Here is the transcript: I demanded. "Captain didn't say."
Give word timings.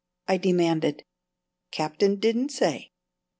I 0.27 0.37
demanded. 0.37 1.05
"Captain 1.69 2.15
didn't 2.15 2.49
say." 2.49 2.89